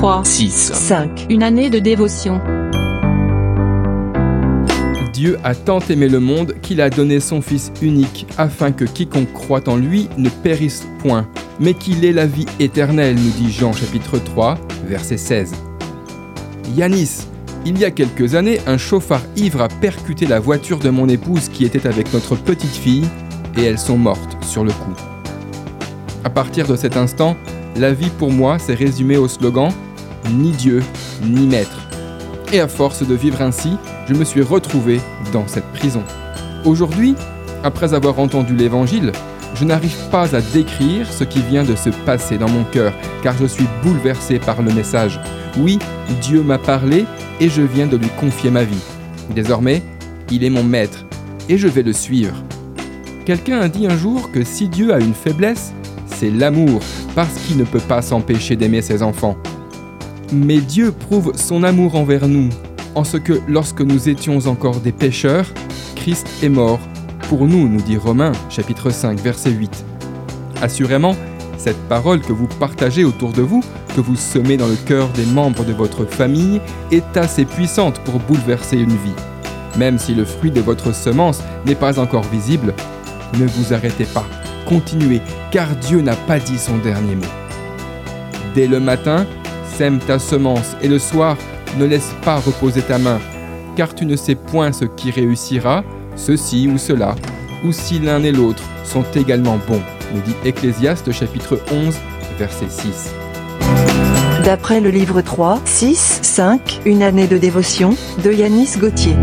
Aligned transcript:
3, 0.00 0.24
6. 0.24 0.72
5. 0.72 1.26
Une 1.28 1.42
année 1.42 1.68
de 1.68 1.78
dévotion. 1.78 2.40
Dieu 5.12 5.38
a 5.44 5.54
tant 5.54 5.80
aimé 5.90 6.08
le 6.08 6.20
monde 6.20 6.54
qu'il 6.62 6.80
a 6.80 6.88
donné 6.88 7.20
son 7.20 7.42
Fils 7.42 7.70
unique, 7.82 8.26
afin 8.38 8.72
que 8.72 8.86
quiconque 8.86 9.30
croit 9.34 9.68
en 9.68 9.76
lui 9.76 10.08
ne 10.16 10.30
périsse 10.30 10.88
point, 11.00 11.28
mais 11.60 11.74
qu'il 11.74 12.02
ait 12.06 12.14
la 12.14 12.24
vie 12.24 12.46
éternelle, 12.58 13.16
nous 13.16 13.30
dit 13.32 13.52
Jean 13.52 13.74
chapitre 13.74 14.18
3, 14.18 14.56
verset 14.86 15.18
16. 15.18 15.52
Yanis, 16.74 17.26
il 17.66 17.78
y 17.78 17.84
a 17.84 17.90
quelques 17.90 18.34
années, 18.34 18.60
un 18.66 18.78
chauffard 18.78 19.20
ivre 19.36 19.60
a 19.60 19.68
percuté 19.68 20.24
la 20.24 20.40
voiture 20.40 20.78
de 20.78 20.88
mon 20.88 21.10
épouse 21.10 21.50
qui 21.50 21.66
était 21.66 21.86
avec 21.86 22.10
notre 22.14 22.36
petite 22.36 22.74
fille, 22.74 23.06
et 23.58 23.64
elles 23.64 23.78
sont 23.78 23.98
mortes 23.98 24.42
sur 24.42 24.64
le 24.64 24.72
coup. 24.72 24.96
À 26.24 26.30
partir 26.30 26.66
de 26.66 26.76
cet 26.76 26.96
instant, 26.96 27.36
la 27.76 27.92
vie 27.92 28.10
pour 28.18 28.32
moi 28.32 28.58
s'est 28.58 28.72
résumée 28.72 29.18
au 29.18 29.28
slogan 29.28 29.70
Ni 30.32 30.52
Dieu, 30.52 30.82
ni 31.22 31.46
Maître. 31.46 31.88
Et 32.52 32.60
à 32.60 32.68
force 32.68 33.06
de 33.06 33.14
vivre 33.14 33.42
ainsi, 33.42 33.76
je 34.08 34.14
me 34.14 34.24
suis 34.24 34.42
retrouvé 34.42 35.00
dans 35.32 35.46
cette 35.46 35.66
prison. 35.72 36.02
Aujourd'hui, 36.64 37.14
après 37.62 37.94
avoir 37.94 38.18
entendu 38.18 38.54
l'Évangile, 38.54 39.12
je 39.54 39.64
n'arrive 39.64 39.96
pas 40.10 40.34
à 40.34 40.40
décrire 40.40 41.10
ce 41.10 41.24
qui 41.24 41.42
vient 41.42 41.64
de 41.64 41.74
se 41.74 41.90
passer 41.90 42.38
dans 42.38 42.48
mon 42.48 42.64
cœur, 42.64 42.92
car 43.22 43.36
je 43.36 43.46
suis 43.46 43.66
bouleversé 43.82 44.38
par 44.38 44.62
le 44.62 44.72
message. 44.72 45.20
Oui, 45.58 45.78
Dieu 46.20 46.42
m'a 46.42 46.58
parlé 46.58 47.04
et 47.40 47.48
je 47.48 47.62
viens 47.62 47.86
de 47.86 47.96
lui 47.96 48.08
confier 48.20 48.50
ma 48.50 48.64
vie. 48.64 48.82
Désormais, 49.34 49.82
il 50.30 50.44
est 50.44 50.50
mon 50.50 50.64
maître 50.64 51.04
et 51.48 51.58
je 51.58 51.68
vais 51.68 51.82
le 51.82 51.92
suivre. 51.92 52.34
Quelqu'un 53.24 53.60
a 53.60 53.68
dit 53.68 53.86
un 53.86 53.96
jour 53.96 54.30
que 54.32 54.44
si 54.44 54.68
Dieu 54.68 54.92
a 54.94 54.98
une 54.98 55.14
faiblesse, 55.14 55.72
c'est 56.06 56.30
l'amour, 56.30 56.80
parce 57.14 57.34
qu'il 57.34 57.56
ne 57.56 57.64
peut 57.64 57.80
pas 57.80 58.02
s'empêcher 58.02 58.56
d'aimer 58.56 58.82
ses 58.82 59.02
enfants. 59.02 59.36
Mais 60.32 60.58
Dieu 60.58 60.92
prouve 60.92 61.32
son 61.34 61.64
amour 61.64 61.96
envers 61.96 62.28
nous, 62.28 62.50
en 62.94 63.02
ce 63.02 63.16
que 63.16 63.40
lorsque 63.48 63.80
nous 63.80 64.08
étions 64.08 64.46
encore 64.46 64.80
des 64.80 64.92
pécheurs, 64.92 65.46
Christ 65.96 66.26
est 66.42 66.48
mort 66.48 66.78
pour 67.28 67.46
nous, 67.46 67.68
nous 67.68 67.80
dit 67.80 67.96
Romains 67.96 68.32
chapitre 68.48 68.90
5 68.90 69.18
verset 69.20 69.50
8. 69.50 69.84
Assurément, 70.62 71.16
cette 71.58 71.80
parole 71.88 72.20
que 72.20 72.32
vous 72.32 72.46
partagez 72.58 73.04
autour 73.04 73.32
de 73.32 73.42
vous, 73.42 73.62
que 73.94 74.00
vous 74.00 74.16
semez 74.16 74.56
dans 74.56 74.68
le 74.68 74.76
cœur 74.76 75.08
des 75.10 75.26
membres 75.26 75.64
de 75.64 75.72
votre 75.72 76.04
famille, 76.04 76.60
est 76.92 77.16
assez 77.16 77.44
puissante 77.44 77.98
pour 78.00 78.20
bouleverser 78.20 78.78
une 78.78 78.90
vie. 78.90 79.14
Même 79.76 79.98
si 79.98 80.14
le 80.14 80.24
fruit 80.24 80.50
de 80.50 80.60
votre 80.60 80.94
semence 80.94 81.42
n'est 81.66 81.74
pas 81.74 81.98
encore 81.98 82.24
visible, 82.24 82.74
ne 83.38 83.46
vous 83.46 83.74
arrêtez 83.74 84.06
pas, 84.06 84.26
continuez, 84.66 85.20
car 85.50 85.68
Dieu 85.76 86.00
n'a 86.00 86.16
pas 86.16 86.38
dit 86.38 86.58
son 86.58 86.78
dernier 86.78 87.16
mot. 87.16 87.26
Dès 88.54 88.66
le 88.66 88.80
matin, 88.80 89.26
sème 89.80 89.98
ta 89.98 90.18
semence, 90.18 90.76
et 90.82 90.88
le 90.88 90.98
soir, 90.98 91.38
ne 91.78 91.86
laisse 91.86 92.14
pas 92.22 92.36
reposer 92.36 92.82
ta 92.82 92.98
main, 92.98 93.18
car 93.76 93.94
tu 93.94 94.04
ne 94.04 94.14
sais 94.14 94.34
point 94.34 94.72
ce 94.72 94.84
qui 94.84 95.10
réussira, 95.10 95.82
ceci 96.16 96.68
ou 96.68 96.76
cela, 96.76 97.14
ou 97.64 97.72
si 97.72 97.98
l'un 97.98 98.22
et 98.22 98.30
l'autre 98.30 98.62
sont 98.84 99.06
également 99.16 99.58
bons, 99.66 99.80
nous 100.12 100.20
dit 100.20 100.34
Ecclésiaste 100.44 101.10
chapitre 101.12 101.58
11, 101.72 101.96
verset 102.38 102.68
6. 102.68 103.14
D'après 104.44 104.82
le 104.82 104.90
livre 104.90 105.22
3, 105.22 105.62
6, 105.64 106.18
5, 106.24 106.80
Une 106.84 107.02
année 107.02 107.26
de 107.26 107.38
dévotion, 107.38 107.96
de 108.22 108.32
Yanis 108.32 108.76
Gauthier. 108.78 109.16